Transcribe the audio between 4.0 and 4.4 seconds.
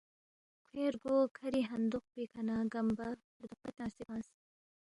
فنگس